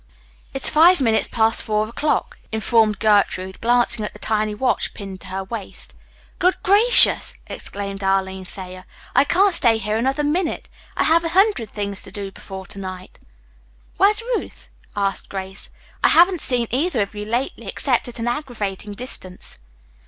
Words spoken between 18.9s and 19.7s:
distance."